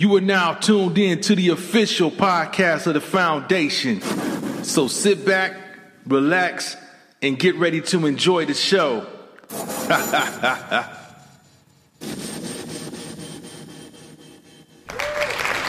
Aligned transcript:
You 0.00 0.14
are 0.14 0.20
now 0.20 0.54
tuned 0.54 0.96
in 0.96 1.20
to 1.22 1.34
the 1.34 1.48
official 1.48 2.12
podcast 2.12 2.86
of 2.86 2.94
the 2.94 3.00
foundation. 3.00 4.00
So 4.62 4.86
sit 4.86 5.26
back, 5.26 5.56
relax, 6.06 6.76
and 7.20 7.36
get 7.36 7.56
ready 7.56 7.80
to 7.80 8.06
enjoy 8.06 8.46
the 8.46 8.54
show. 8.54 9.06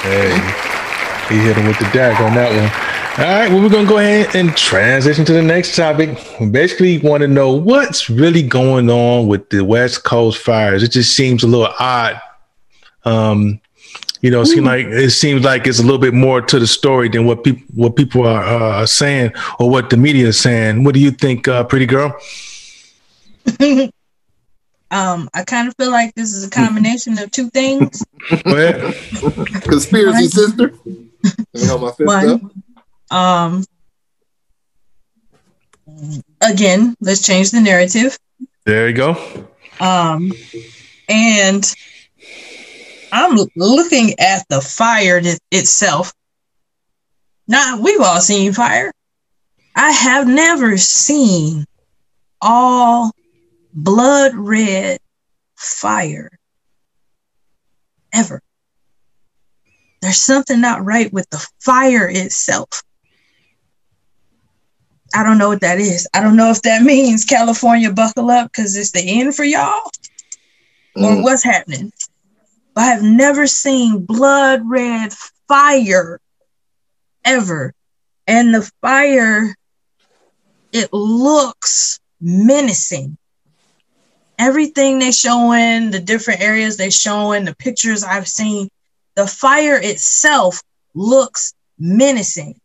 Hey, 0.02 0.32
he 1.28 1.40
hit 1.40 1.58
him 1.58 1.68
with 1.68 1.78
the 1.78 1.90
dack 1.92 2.22
on 2.22 2.34
that 2.34 2.50
one. 2.50 3.26
All 3.28 3.34
right, 3.34 3.52
well, 3.52 3.62
we're 3.62 3.70
gonna 3.70 3.88
go 3.88 3.98
ahead 3.98 4.34
and 4.34 4.56
transition 4.56 5.26
to 5.26 5.34
the 5.34 5.42
next 5.42 5.76
topic. 5.76 6.18
We 6.40 6.50
basically 6.50 7.00
want 7.00 7.22
to 7.22 7.28
know 7.28 7.52
what's 7.52 8.10
really 8.10 8.42
going 8.42 8.90
on 8.90 9.28
with 9.28 9.50
the 9.50 9.66
West 9.66 10.06
Coast 10.06 10.38
fires. 10.38 10.84
It 10.84 10.92
just 10.92 11.16
seems 11.16 11.44
a 11.44 11.48
little 11.48 11.74
odd. 11.78 12.22
Um, 13.04 13.60
you 14.22 14.32
know, 14.32 14.42
it 14.42 14.48
seems 14.48 14.66
like 14.66 14.86
it 14.86 15.12
seems 15.12 15.44
like 15.44 15.68
it's 15.68 15.80
a 15.80 15.84
little 15.84 15.98
bit 16.00 16.14
more 16.14 16.42
to 16.42 16.60
the 16.60 16.68
story 16.68 17.10
than 17.10 17.26
what 17.26 17.44
people 17.44 17.64
what 17.76 17.96
people 17.96 18.26
are 18.28 18.44
uh, 18.44 18.86
saying 18.86 19.32
or 19.60 19.70
what 19.70 19.90
the 19.90 19.98
media 19.98 20.28
is 20.28 20.40
saying. 20.40 20.84
What 20.84 20.94
do 20.94 21.00
you 21.00 21.12
think, 21.12 21.48
uh, 21.48 21.64
pretty 21.64 21.86
girl? 21.86 22.16
Um, 24.92 25.30
I 25.36 25.44
kind 25.44 25.68
of 25.68 25.76
feel 25.78 25.92
like 25.92 26.16
this 26.16 26.34
is 26.34 26.48
a 26.48 26.50
combination 26.50 27.20
of 27.20 27.30
two 27.30 27.52
things. 27.52 28.04
Conspiracy 28.30 30.24
One. 30.24 30.30
sister. 30.30 30.74
You 31.54 31.68
know 31.68 31.78
my 31.78 31.92
fifth 31.92 32.10
up. 32.10 32.42
One, 32.42 32.64
um, 33.12 33.64
again, 36.42 36.96
let's 37.02 37.22
change 37.24 37.52
the 37.52 37.62
narrative. 37.62 38.18
there 38.66 38.90
you 38.90 38.96
go. 38.96 39.12
Um, 39.80 40.32
and 41.08 41.72
I'm 43.12 43.38
looking 43.56 44.20
at 44.20 44.46
the 44.50 44.62
fire 44.62 45.18
it- 45.18 45.40
itself. 45.52 46.14
Now, 47.48 47.80
we've 47.82 48.02
all 48.02 48.22
seen 48.22 48.54
fire. 48.54 48.92
I 49.76 49.92
have 49.92 50.28
never 50.28 50.78
seen 50.78 51.66
all 52.42 53.12
blood 53.74 54.36
red 54.36 55.00
fire 55.56 56.30
ever. 58.14 58.42
There's 60.02 60.18
something 60.18 60.62
not 60.62 60.86
right 60.86 61.12
with 61.12 61.30
the 61.30 61.46
fire 61.60 62.10
itself. 62.10 62.84
I 65.14 65.24
don't 65.24 65.38
know 65.38 65.50
what 65.50 65.62
that 65.62 65.80
is. 65.80 66.08
I 66.14 66.22
don't 66.22 66.36
know 66.36 66.52
if 66.52 66.62
that 66.62 66.82
means 66.84 67.26
California 67.26 67.92
buckle 67.92 68.30
up 68.30 68.52
because 68.52 68.76
it's 68.76 68.92
the 68.92 69.02
end 69.02 69.36
for 69.36 69.44
y'all 69.44 69.90
or 70.96 71.16
Mm. 71.16 71.24
what's 71.24 71.44
happening. 71.44 71.92
But 72.80 72.86
I 72.86 72.92
have 72.92 73.04
never 73.04 73.46
seen 73.46 74.06
blood 74.06 74.62
red 74.64 75.12
fire 75.50 76.22
ever. 77.26 77.74
And 78.26 78.56
the 78.56 78.72
fire, 78.80 79.54
it 80.72 80.94
looks 80.94 82.00
menacing. 82.22 83.18
Everything 84.38 84.98
they're 84.98 85.12
showing, 85.12 85.92
the 85.92 86.00
different 86.00 86.40
areas 86.40 86.78
they're 86.78 86.90
showing, 86.90 87.44
the 87.44 87.54
pictures 87.54 88.06
I've 88.06 88.30
seen, 88.30 88.70
the 89.16 89.28
fire 89.28 89.78
itself 89.78 90.62
looks 90.96 91.54
menacing. 91.78 92.62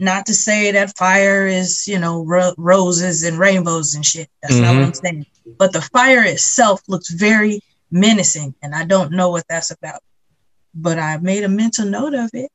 Not 0.00 0.26
to 0.26 0.34
say 0.34 0.72
that 0.72 0.98
fire 0.98 1.46
is, 1.46 1.86
you 1.86 2.00
know, 2.00 2.24
ro- 2.24 2.54
roses 2.58 3.22
and 3.22 3.38
rainbows 3.38 3.94
and 3.94 4.04
shit. 4.04 4.28
That's 4.42 4.56
not 4.56 4.74
what 4.74 4.74
mm-hmm. 4.74 4.84
I'm 4.86 4.94
saying. 4.94 5.26
But 5.56 5.72
the 5.72 5.82
fire 5.82 6.24
itself 6.24 6.82
looks 6.88 7.10
very 7.10 7.62
menacing, 7.90 8.54
and 8.62 8.74
I 8.74 8.84
don't 8.84 9.12
know 9.12 9.30
what 9.30 9.44
that's 9.48 9.70
about. 9.70 10.00
But 10.74 10.98
I 10.98 11.16
made 11.18 11.44
a 11.44 11.48
mental 11.48 11.86
note 11.86 12.14
of 12.14 12.30
it. 12.32 12.50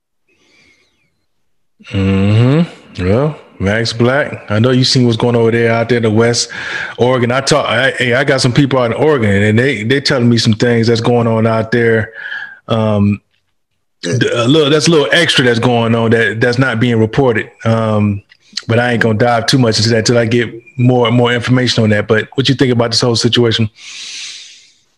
Mm-hmm. 1.86 3.03
Well, 3.03 3.39
Max 3.59 3.94
Black, 3.94 4.50
I 4.50 4.59
know 4.59 4.72
you 4.72 4.83
seen 4.83 5.06
what's 5.06 5.17
going 5.17 5.35
over 5.35 5.51
there 5.51 5.72
out 5.72 5.90
there 5.90 5.97
in 5.97 6.03
the 6.03 6.12
West 6.12 6.50
Oregon. 6.97 7.31
I 7.31 7.41
talk. 7.41 7.66
I, 7.66 7.91
hey, 7.91 8.13
I 8.13 8.24
got 8.24 8.41
some 8.41 8.53
people 8.53 8.79
out 8.79 8.91
in 8.91 8.94
Oregon, 8.94 9.29
and 9.29 9.59
they 9.59 9.84
they 9.84 10.00
telling 10.00 10.29
me 10.29 10.38
some 10.38 10.53
things 10.53 10.88
that's 10.88 11.01
going 11.01 11.28
on 11.28 11.45
out 11.45 11.72
there. 11.72 12.13
Um, 12.68 13.22
a 14.06 14.47
little 14.47 14.69
that's 14.69 14.88
a 14.88 14.91
little 14.91 15.09
extra 15.12 15.44
that's 15.44 15.59
going 15.59 15.95
on 15.95 16.12
that 16.12 16.40
that's 16.40 16.57
not 16.57 16.79
being 16.79 17.00
reported. 17.00 17.51
Um, 17.66 18.24
but 18.68 18.79
I 18.79 18.94
ain't 18.94 19.01
gonna 19.01 19.18
dive 19.18 19.45
too 19.47 19.57
much 19.57 19.78
into 19.78 19.90
that 19.90 20.06
till 20.06 20.18
I 20.18 20.25
get 20.25 20.53
more 20.78 21.12
more 21.12 21.34
information 21.34 21.84
on 21.84 21.90
that. 21.91 22.07
But 22.07 22.29
what 22.35 22.50
you 22.50 22.56
think 22.56 22.72
about 22.72 22.91
this 22.91 23.01
whole 23.01 23.16
situation? 23.16 23.69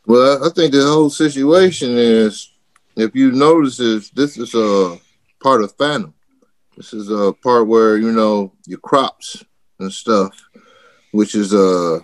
Well, 0.07 0.45
I 0.45 0.49
think 0.51 0.71
the 0.71 0.83
whole 0.83 1.09
situation 1.09 1.97
is, 1.97 2.53
if 2.95 3.13
you 3.13 3.33
notice, 3.33 3.81
is 3.81 4.09
this 4.11 4.37
is 4.37 4.55
a 4.55 4.97
part 5.43 5.61
of 5.61 5.75
Phantom. 5.75 6.13
This 6.77 6.93
is 6.93 7.11
a 7.11 7.33
part 7.33 7.67
where 7.67 7.97
you 7.97 8.13
know 8.13 8.53
your 8.65 8.79
crops 8.79 9.43
and 9.79 9.91
stuff, 9.91 10.31
which 11.11 11.35
is 11.35 11.53
uh, 11.53 11.99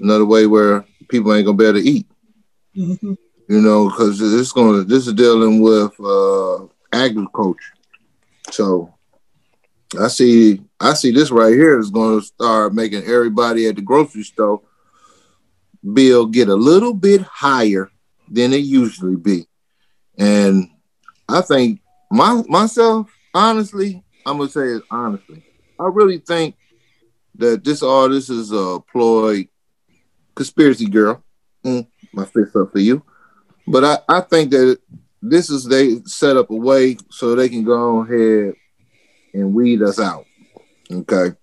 another 0.00 0.24
way 0.26 0.48
where 0.48 0.84
people 1.08 1.32
ain't 1.32 1.46
gonna 1.46 1.56
be 1.56 1.66
able 1.66 1.80
to 1.80 1.88
eat. 1.88 2.08
Mhm. 2.76 3.16
You 3.48 3.60
know, 3.60 3.88
because 3.88 4.18
this 4.18 4.32
is 4.32 4.52
going 4.52 4.78
to 4.78 4.84
this 4.84 5.06
is 5.06 5.14
dealing 5.14 5.60
with 5.60 5.92
uh, 6.00 6.66
agriculture. 6.92 7.74
So 8.50 8.92
I 10.00 10.08
see 10.08 10.62
I 10.80 10.94
see 10.94 11.12
this 11.12 11.30
right 11.30 11.54
here 11.54 11.78
is 11.78 11.90
going 11.90 12.18
to 12.18 12.26
start 12.26 12.74
making 12.74 13.04
everybody 13.04 13.68
at 13.68 13.76
the 13.76 13.82
grocery 13.82 14.24
store 14.24 14.62
bill 15.92 16.26
get 16.26 16.48
a 16.48 16.54
little 16.54 16.94
bit 16.94 17.22
higher 17.22 17.90
than 18.28 18.52
it 18.52 18.62
usually 18.62 19.16
be. 19.16 19.46
And 20.18 20.68
I 21.28 21.40
think 21.40 21.80
my 22.10 22.42
myself, 22.48 23.10
honestly, 23.34 24.02
I'm 24.26 24.38
gonna 24.38 24.50
say 24.50 24.66
it 24.66 24.82
honestly. 24.90 25.42
I 25.78 25.86
really 25.86 26.18
think 26.18 26.56
that 27.36 27.64
this 27.64 27.82
artist 27.82 28.30
is 28.30 28.52
a 28.52 28.80
ploy 28.92 29.48
conspiracy 30.34 30.86
girl. 30.86 31.22
Mm, 31.64 31.86
my 32.12 32.24
fist 32.24 32.54
up 32.56 32.72
for 32.72 32.78
you. 32.78 33.02
But 33.66 33.84
I, 33.84 33.98
I 34.08 34.20
think 34.20 34.50
that 34.50 34.78
this 35.22 35.50
is 35.50 35.64
they 35.64 36.00
set 36.04 36.36
up 36.36 36.50
a 36.50 36.56
way 36.56 36.96
so 37.10 37.34
they 37.34 37.48
can 37.48 37.64
go 37.64 38.00
ahead 38.00 38.54
and 39.34 39.54
weed 39.54 39.82
us 39.82 40.00
out. 40.00 40.26
Okay. 40.90 41.36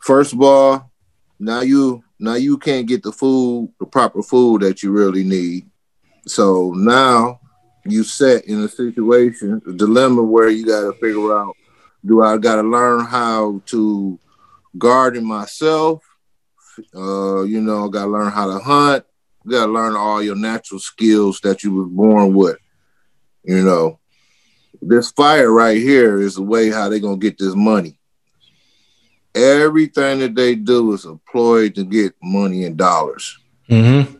First 0.00 0.32
of 0.32 0.42
all, 0.42 0.90
now 1.38 1.62
you 1.62 2.04
now 2.24 2.34
you 2.34 2.58
can't 2.58 2.86
get 2.86 3.02
the 3.02 3.12
food, 3.12 3.72
the 3.78 3.86
proper 3.86 4.22
food 4.22 4.62
that 4.62 4.82
you 4.82 4.90
really 4.90 5.24
need. 5.24 5.66
So 6.26 6.72
now 6.74 7.40
you 7.84 8.02
set 8.02 8.46
in 8.46 8.62
a 8.62 8.68
situation, 8.68 9.60
a 9.66 9.72
dilemma 9.72 10.22
where 10.22 10.48
you 10.48 10.66
got 10.66 10.80
to 10.80 10.92
figure 10.94 11.36
out: 11.36 11.54
Do 12.04 12.22
I 12.22 12.38
got 12.38 12.56
to 12.56 12.62
learn 12.62 13.04
how 13.04 13.60
to 13.66 14.18
garden 14.78 15.24
myself? 15.24 16.02
Uh, 16.94 17.42
you 17.42 17.60
know, 17.60 17.88
got 17.88 18.06
to 18.06 18.10
learn 18.10 18.32
how 18.32 18.46
to 18.46 18.58
hunt. 18.58 19.04
Got 19.46 19.66
to 19.66 19.72
learn 19.72 19.94
all 19.94 20.22
your 20.22 20.36
natural 20.36 20.80
skills 20.80 21.40
that 21.40 21.62
you 21.62 21.72
was 21.72 21.88
born 21.88 22.34
with. 22.34 22.56
You 23.44 23.62
know, 23.62 24.00
this 24.80 25.10
fire 25.10 25.52
right 25.52 25.76
here 25.76 26.20
is 26.20 26.36
the 26.36 26.42
way 26.42 26.70
how 26.70 26.88
they 26.88 27.00
gonna 27.00 27.18
get 27.18 27.38
this 27.38 27.54
money. 27.54 27.98
Everything 29.34 30.20
that 30.20 30.34
they 30.34 30.54
do 30.54 30.92
is 30.92 31.04
employed 31.04 31.74
to 31.74 31.84
get 31.84 32.14
money 32.22 32.64
in 32.64 32.76
dollars. 32.76 33.38
Mm-hmm. 33.68 34.16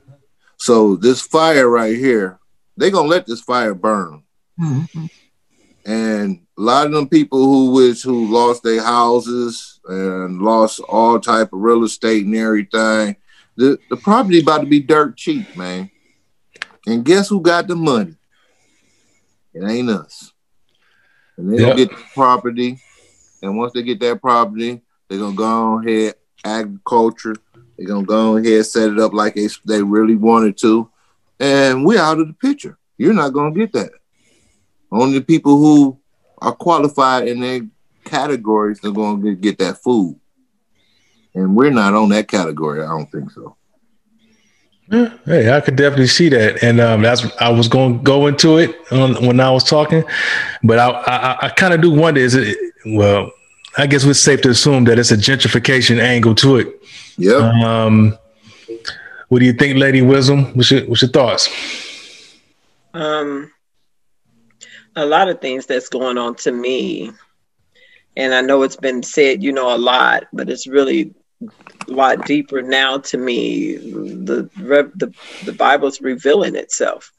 So 0.57 0.97
this 0.97 1.21
fire 1.21 1.69
right 1.69 1.97
here, 1.97 2.39
they 2.77 2.91
gonna 2.91 3.09
let 3.09 3.27
this 3.27 3.41
fire 3.41 3.75
burn. 3.75 4.23
Mhm. 4.59 5.11
And 5.85 6.41
a 6.57 6.61
lot 6.61 6.87
of 6.87 6.93
them 6.93 7.09
people 7.09 7.45
who 7.45 7.71
which 7.73 8.03
who 8.03 8.33
lost 8.33 8.63
their 8.63 8.83
houses 8.83 9.81
and 9.87 10.41
lost 10.41 10.81
all 10.81 11.21
type 11.21 11.53
of 11.53 11.61
real 11.61 11.85
estate 11.85 12.25
and 12.25 12.35
everything, 12.35 13.17
the, 13.57 13.79
the 13.91 13.97
property 13.97 14.41
about 14.41 14.63
to 14.63 14.67
be 14.67 14.81
dirt 14.81 15.17
cheap, 15.17 15.55
man. 15.55 15.91
And 16.87 17.05
guess 17.05 17.29
who 17.29 17.41
got 17.41 17.69
the 17.69 17.77
money? 17.77 18.17
It 19.53 19.63
ain't 19.65 19.91
us. 19.91 20.33
And 21.37 21.53
they 21.53 21.59
Yep. 21.59 21.67
gonna 21.67 21.77
get 21.77 21.91
the 21.91 22.05
property. 22.15 22.79
And 23.43 23.59
once 23.59 23.73
they 23.75 23.83
get 23.83 24.01
that 24.01 24.23
property, 24.23 24.81
they're 25.09 25.19
gonna 25.19 25.37
go 25.37 25.45
on 25.45 25.89
ahead 25.89 26.15
agriculture. 26.45 27.37
They're 27.77 27.89
gonna 27.89 28.07
go 28.07 28.35
on 28.35 28.47
ahead 28.47 28.67
set 28.67 28.91
it 28.91 28.99
up 28.99 29.13
like 29.13 29.35
they, 29.35 29.49
they 29.65 29.83
really 29.83 30.17
wanted 30.17 30.57
to. 30.59 30.91
And 31.41 31.85
we're 31.85 32.01
out 32.01 32.21
of 32.21 32.29
the 32.29 32.35
picture. 32.35 32.79
You're 32.97 33.15
not 33.15 33.33
gonna 33.33 33.55
get 33.55 33.73
that. 33.73 33.91
Only 34.91 35.21
people 35.21 35.59
who 35.59 35.99
are 36.39 36.53
qualified 36.53 37.27
in 37.27 37.41
their 37.41 37.63
categories 38.05 38.79
are 38.85 38.93
to 38.93 39.35
get 39.35 39.59
that 39.59 39.79
food. 39.79 40.19
And 41.35 41.57
we're 41.57 41.71
not 41.71 41.95
on 41.95 42.11
that 42.11 42.29
category. 42.29 42.83
I 42.83 42.89
don't 42.89 43.11
think 43.11 43.31
so. 43.31 43.57
Yeah, 44.91 45.17
Hey, 45.25 45.53
I 45.53 45.61
could 45.61 45.77
definitely 45.77 46.09
see 46.09 46.29
that, 46.29 46.63
and 46.63 46.79
um, 46.79 47.01
that's 47.01 47.25
I 47.41 47.49
was 47.49 47.69
going 47.69 47.99
to 47.99 48.05
go 48.05 48.27
into 48.27 48.59
it 48.59 48.77
on, 48.93 49.15
when 49.27 49.41
I 49.41 49.51
was 49.51 49.65
talking, 49.65 50.05
but 50.63 50.79
I 50.79 50.91
I, 50.91 51.47
I 51.47 51.49
kind 51.49 51.73
of 51.73 51.81
do 51.81 51.91
wonder 51.91 52.21
is 52.21 52.35
it 52.35 52.57
well, 52.85 53.33
I 53.77 53.87
guess 53.87 54.05
it's 54.05 54.21
safe 54.21 54.41
to 54.43 54.51
assume 54.51 54.85
that 54.85 54.99
it's 54.99 55.11
a 55.11 55.17
gentrification 55.17 56.01
angle 56.01 56.35
to 56.37 56.57
it. 56.57 56.83
Yeah. 57.17 57.53
Um, 57.65 58.17
what 59.29 59.41
do 59.41 59.47
you 59.47 59.53
think, 59.53 59.79
Lady 59.79 60.03
Wisdom? 60.03 60.55
What's 60.55 60.71
your 60.71 60.83
what's 60.87 61.03
your 61.03 61.11
thoughts? 61.11 61.49
Um, 62.93 63.51
a 64.95 65.05
lot 65.05 65.29
of 65.29 65.41
things 65.41 65.67
that's 65.67 65.89
going 65.89 66.19
on 66.19 66.37
to 66.37 66.53
me. 66.53 67.11
And 68.17 68.33
I 68.33 68.43
know 68.43 68.63
it's 68.63 68.77
been 68.77 69.03
said, 69.03 69.43
you 69.43 69.51
know, 69.51 69.75
a 69.75 69.79
lot, 69.79 70.25
but 70.33 70.49
it's 70.49 70.69
really 70.69 71.13
a 71.43 71.93
lot 71.93 72.27
deeper 72.27 72.63
now 72.63 72.99
to 72.99 73.19
me. 73.19 73.77
The 73.77 74.49
the 74.55 75.13
the 75.45 75.53
Bible's 75.53 76.01
revealing 76.01 76.55
itself. 76.55 77.13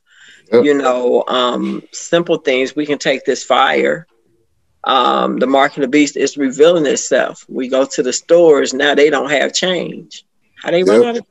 Yep. 0.53 0.63
You 0.63 0.75
know, 0.75 1.23
um, 1.27 1.83
simple 1.91 2.37
things. 2.37 2.75
We 2.75 2.85
can 2.85 2.99
take 2.99 3.25
this 3.25 3.43
fire. 3.43 4.07
Um, 4.85 5.37
the 5.37 5.47
mark 5.47 5.75
of 5.77 5.81
the 5.81 5.87
beast 5.87 6.15
is 6.15 6.37
revealing 6.37 6.85
itself. 6.85 7.43
We 7.49 7.67
go 7.67 7.85
to 7.85 8.03
the 8.03 8.13
stores 8.13 8.73
now; 8.73 8.95
they 8.95 9.09
don't 9.09 9.31
have 9.31 9.53
change. 9.53 10.25
How 10.61 10.71
they 10.71 10.79
yep. 10.79 10.87
run 10.87 11.03
out 11.05 11.17
of 11.17 11.25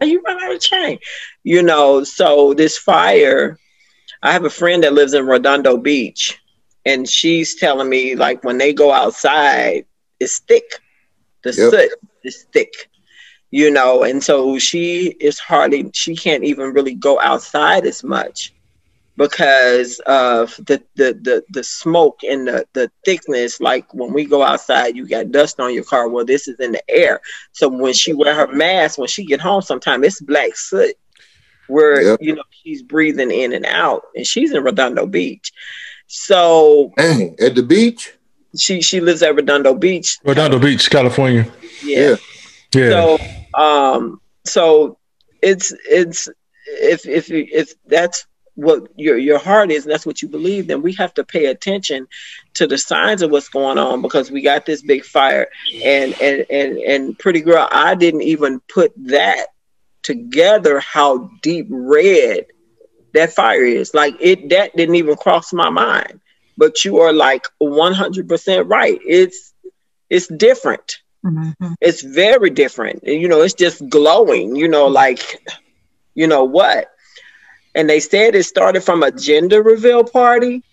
how 0.00 0.06
you 0.06 0.20
run 0.20 0.42
out 0.42 0.54
of 0.54 0.60
change? 0.60 1.00
You 1.42 1.62
know, 1.62 2.04
so 2.04 2.52
this 2.52 2.76
fire 2.76 3.58
I 4.22 4.32
have 4.32 4.44
a 4.44 4.50
friend 4.50 4.82
that 4.82 4.92
lives 4.92 5.14
in 5.14 5.26
Redondo 5.26 5.76
Beach, 5.76 6.38
and 6.84 7.08
she's 7.08 7.54
telling 7.54 7.88
me 7.88 8.14
like 8.14 8.44
when 8.44 8.58
they 8.58 8.72
go 8.72 8.92
outside, 8.92 9.86
it's 10.20 10.40
thick. 10.40 10.80
The 11.42 11.50
yep. 11.50 11.70
soot 11.70 11.90
is 12.24 12.46
thick, 12.52 12.90
you 13.50 13.70
know, 13.70 14.02
and 14.02 14.22
so 14.22 14.58
she 14.58 15.16
is 15.20 15.38
hardly 15.38 15.90
she 15.94 16.16
can't 16.16 16.44
even 16.44 16.72
really 16.72 16.94
go 16.94 17.20
outside 17.20 17.86
as 17.86 18.02
much 18.02 18.52
because 19.16 20.00
of 20.06 20.56
the 20.56 20.82
the 20.94 21.18
the, 21.20 21.44
the 21.50 21.64
smoke 21.64 22.20
and 22.22 22.48
the, 22.48 22.66
the 22.74 22.90
thickness 23.04 23.60
like 23.60 23.92
when 23.94 24.12
we 24.12 24.24
go 24.24 24.42
outside 24.42 24.96
you 24.96 25.08
got 25.08 25.30
dust 25.30 25.58
on 25.58 25.72
your 25.72 25.84
car 25.84 26.08
well 26.08 26.24
this 26.24 26.46
is 26.48 26.60
in 26.60 26.72
the 26.72 26.90
air 26.90 27.20
so 27.52 27.68
when 27.68 27.94
she 27.94 28.12
wear 28.12 28.34
her 28.34 28.52
mask 28.52 28.98
when 28.98 29.08
she 29.08 29.24
get 29.24 29.40
home 29.40 29.62
sometime 29.62 30.04
it's 30.04 30.20
black 30.20 30.54
soot 30.54 30.96
where 31.68 32.02
yep. 32.02 32.18
you 32.20 32.34
know 32.34 32.42
she's 32.50 32.82
breathing 32.82 33.30
in 33.30 33.52
and 33.52 33.66
out, 33.66 34.04
and 34.14 34.26
she's 34.26 34.52
in 34.52 34.62
Redondo 34.62 35.06
Beach. 35.06 35.52
So 36.06 36.92
Dang, 36.96 37.36
at 37.40 37.54
the 37.54 37.62
beach. 37.62 38.12
She 38.56 38.80
she 38.80 39.00
lives 39.00 39.22
at 39.22 39.34
Redondo 39.34 39.74
Beach. 39.74 40.18
Redondo 40.24 40.58
Beach, 40.58 40.88
California. 40.88 41.50
Yeah. 41.82 42.16
Yeah. 42.74 42.90
So 42.90 43.18
um 43.54 44.20
so 44.44 44.98
it's 45.42 45.74
it's 45.88 46.28
if 46.66 47.06
if 47.06 47.30
if 47.30 47.74
that's 47.86 48.26
what 48.56 48.88
your 48.96 49.16
your 49.16 49.38
heart 49.38 49.70
is 49.70 49.84
and 49.84 49.92
that's 49.92 50.06
what 50.06 50.20
you 50.22 50.28
believe 50.28 50.66
then 50.66 50.82
we 50.82 50.92
have 50.94 51.14
to 51.14 51.24
pay 51.24 51.46
attention 51.46 52.08
to 52.54 52.66
the 52.66 52.78
signs 52.78 53.22
of 53.22 53.30
what's 53.30 53.48
going 53.48 53.78
on 53.78 54.02
because 54.02 54.30
we 54.30 54.42
got 54.42 54.66
this 54.66 54.82
big 54.82 55.04
fire 55.04 55.46
and 55.84 56.20
and 56.20 56.46
and 56.50 56.78
and 56.78 57.18
pretty 57.18 57.40
girl 57.40 57.68
i 57.70 57.94
didn't 57.94 58.22
even 58.22 58.58
put 58.60 58.92
that 58.96 59.46
together 60.02 60.80
how 60.80 61.30
deep 61.42 61.66
red 61.68 62.46
that 63.16 63.32
fire 63.32 63.64
is. 63.64 63.92
Like 63.92 64.14
it 64.20 64.50
that 64.50 64.76
didn't 64.76 64.94
even 64.94 65.16
cross 65.16 65.52
my 65.52 65.70
mind. 65.70 66.20
But 66.56 66.84
you 66.84 66.98
are 67.00 67.12
like 67.12 67.46
100% 67.60 68.70
right. 68.70 68.98
It's 69.04 69.52
it's 70.08 70.28
different. 70.28 71.00
Mm-hmm. 71.24 71.72
It's 71.80 72.02
very 72.02 72.50
different. 72.50 73.02
You 73.04 73.28
know, 73.28 73.42
it's 73.42 73.54
just 73.54 73.86
glowing, 73.88 74.54
you 74.54 74.68
know, 74.68 74.86
like 74.86 75.42
you 76.14 76.28
know 76.28 76.44
what? 76.44 76.88
And 77.76 77.88
they 77.88 78.00
said 78.00 78.34
it 78.34 78.42
started 78.44 78.80
from 78.80 79.04
a 79.04 79.12
gender 79.12 79.62
reveal 79.62 80.02
party. 80.02 80.64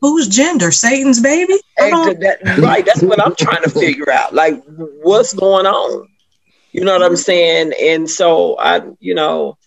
Whose 0.00 0.28
gender? 0.28 0.70
Satan's 0.70 1.20
baby? 1.20 1.58
That, 1.76 2.38
right. 2.58 2.86
That's 2.86 3.02
what 3.02 3.20
I'm 3.20 3.34
trying 3.34 3.64
to 3.64 3.70
figure 3.70 4.10
out. 4.10 4.32
Like, 4.32 4.62
what's 5.02 5.34
going 5.34 5.66
on? 5.66 6.08
You 6.72 6.84
know 6.84 6.92
what 6.92 7.02
I'm 7.02 7.16
saying? 7.16 7.72
And 7.78 8.08
so 8.08 8.56
I, 8.58 8.82
you 9.00 9.14
know, 9.14 9.58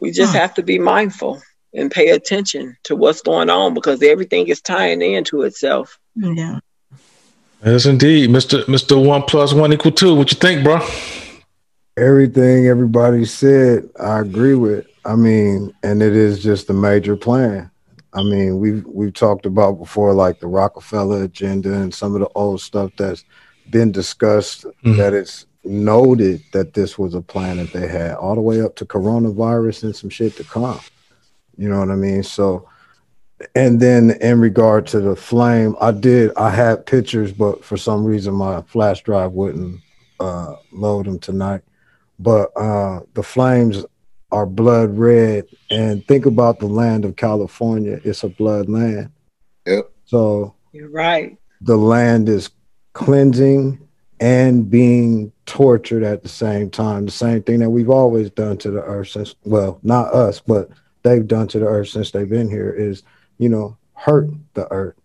we 0.00 0.12
just 0.12 0.34
have 0.34 0.54
to 0.54 0.62
be 0.62 0.78
mindful 0.78 1.42
and 1.74 1.90
pay 1.90 2.10
attention 2.10 2.76
to 2.84 2.96
what's 2.96 3.20
going 3.20 3.50
on 3.50 3.74
because 3.74 4.02
everything 4.02 4.48
is 4.48 4.62
tying 4.62 5.02
into 5.02 5.42
itself. 5.42 5.98
Yeah. 6.14 6.60
Yes, 7.66 7.86
indeed, 7.86 8.30
Mister 8.30 8.62
Mister 8.68 8.96
One 8.96 9.22
Plus 9.22 9.52
One 9.52 9.72
Equal 9.72 9.90
Two. 9.90 10.14
What 10.14 10.30
you 10.30 10.38
think, 10.38 10.62
bro? 10.62 10.78
Everything 11.96 12.68
everybody 12.68 13.24
said, 13.24 13.90
I 14.00 14.20
agree 14.20 14.54
with. 14.54 14.86
I 15.08 15.16
mean, 15.16 15.74
and 15.82 16.02
it 16.02 16.14
is 16.14 16.42
just 16.42 16.68
a 16.68 16.74
major 16.74 17.16
plan. 17.16 17.70
I 18.12 18.22
mean, 18.22 18.58
we've 18.58 18.84
we've 18.86 19.14
talked 19.14 19.46
about 19.46 19.78
before, 19.78 20.12
like 20.12 20.38
the 20.38 20.46
Rockefeller 20.46 21.22
agenda 21.24 21.72
and 21.72 21.94
some 21.94 22.14
of 22.14 22.20
the 22.20 22.28
old 22.34 22.60
stuff 22.60 22.92
that's 22.98 23.24
been 23.70 23.90
discussed. 23.90 24.64
Mm-hmm. 24.64 24.98
That 24.98 25.14
it's 25.14 25.46
noted 25.64 26.42
that 26.52 26.74
this 26.74 26.98
was 26.98 27.14
a 27.14 27.22
plan 27.22 27.56
that 27.56 27.72
they 27.72 27.88
had 27.88 28.16
all 28.16 28.34
the 28.34 28.42
way 28.42 28.60
up 28.60 28.76
to 28.76 28.84
coronavirus 28.84 29.84
and 29.84 29.96
some 29.96 30.10
shit 30.10 30.36
to 30.36 30.44
come. 30.44 30.80
You 31.56 31.70
know 31.70 31.78
what 31.80 31.90
I 31.90 31.96
mean? 31.96 32.22
So, 32.22 32.68
and 33.54 33.80
then 33.80 34.10
in 34.20 34.40
regard 34.40 34.86
to 34.88 35.00
the 35.00 35.16
flame, 35.16 35.74
I 35.80 35.90
did, 35.90 36.32
I 36.36 36.50
had 36.50 36.84
pictures, 36.84 37.32
but 37.32 37.64
for 37.64 37.78
some 37.78 38.04
reason 38.04 38.34
my 38.34 38.60
flash 38.62 39.02
drive 39.02 39.32
wouldn't 39.32 39.80
uh, 40.20 40.56
load 40.70 41.06
them 41.06 41.18
tonight. 41.18 41.62
But 42.18 42.50
uh, 42.56 43.00
the 43.14 43.22
flames 43.22 43.84
are 44.30 44.46
blood 44.46 44.96
red. 44.96 45.46
And 45.70 46.06
think 46.06 46.26
about 46.26 46.58
the 46.58 46.66
land 46.66 47.04
of 47.04 47.16
California, 47.16 48.00
it's 48.04 48.22
a 48.24 48.28
blood 48.28 48.68
land. 48.68 49.10
Yep. 49.66 49.90
So, 50.04 50.54
you're 50.72 50.90
right. 50.90 51.36
The 51.60 51.76
land 51.76 52.28
is 52.28 52.50
cleansing 52.92 53.80
and 54.20 54.70
being 54.70 55.32
tortured 55.46 56.02
at 56.02 56.22
the 56.22 56.28
same 56.28 56.70
time. 56.70 57.06
The 57.06 57.12
same 57.12 57.42
thing 57.42 57.60
that 57.60 57.70
we've 57.70 57.90
always 57.90 58.30
done 58.30 58.58
to 58.58 58.70
the 58.70 58.82
earth 58.82 59.08
since, 59.08 59.34
well, 59.44 59.78
not 59.82 60.12
us, 60.12 60.40
but 60.40 60.70
they've 61.02 61.26
done 61.26 61.48
to 61.48 61.58
the 61.58 61.66
earth 61.66 61.88
since 61.88 62.10
they've 62.10 62.28
been 62.28 62.50
here 62.50 62.70
is, 62.70 63.02
you 63.38 63.48
know, 63.48 63.76
hurt 63.94 64.30
the 64.54 64.70
earth, 64.72 64.96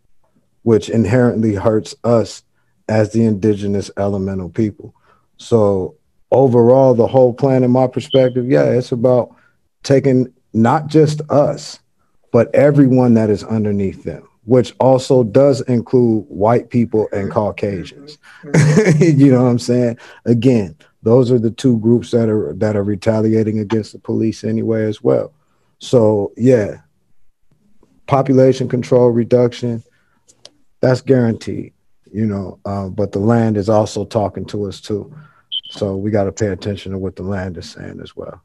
which 0.64 0.90
inherently 0.90 1.56
hurts 1.56 1.96
us 2.04 2.44
as 2.90 3.12
the 3.12 3.24
indigenous 3.24 3.90
elemental 3.98 4.50
people. 4.50 4.94
So, 5.38 5.96
overall, 6.34 6.94
the 6.94 7.08
whole 7.08 7.34
plan, 7.34 7.64
in 7.64 7.72
my 7.72 7.88
perspective, 7.88 8.48
yeah, 8.48 8.66
it's 8.66 8.92
about 8.92 9.36
taking 9.84 10.34
not 10.54 10.88
just 10.88 11.22
us, 11.30 11.80
but 12.32 12.54
everyone 12.54 13.14
that 13.14 13.30
is 13.30 13.44
underneath 13.44 14.04
them 14.04 14.28
which 14.46 14.74
also 14.80 15.24
does 15.24 15.62
include 15.62 16.26
white 16.28 16.70
people 16.70 17.08
and 17.14 17.32
Caucasians. 17.32 18.18
you 19.00 19.32
know 19.32 19.44
what 19.44 19.50
I'm 19.50 19.60
saying? 19.60 19.98
Again, 20.26 20.76
those 21.02 21.32
are 21.32 21.40
the 21.40 21.52
two 21.52 21.80
groups 21.80 22.12
that 22.12 22.30
are 22.30 22.54
that 22.54 22.76
are 22.76 22.84
retaliating 22.84 23.60
against 23.60 23.94
the 23.94 24.00
police 24.00 24.44
anyway 24.44 24.86
as 24.86 25.02
well. 25.02 25.34
So 25.80 26.34
yeah, 26.38 26.78
population 28.08 28.68
control 28.68 29.10
reduction, 29.10 29.84
that's 30.82 31.02
guaranteed. 31.02 31.74
You 32.12 32.26
know, 32.26 32.60
uh, 32.66 32.90
but 32.90 33.12
the 33.12 33.20
land 33.20 33.58
is 33.58 33.70
also 33.70 34.06
talking 34.06 34.46
to 34.46 34.66
us 34.66 34.80
too. 34.80 35.14
So 35.74 35.98
we 35.98 36.12
got 36.12 36.26
to 36.26 36.34
pay 36.34 36.48
attention 36.50 36.94
to 36.94 37.00
what 37.00 37.18
the 37.18 37.24
land 37.24 37.58
is 37.58 37.70
saying 37.70 38.00
as 38.04 38.16
well. 38.16 38.44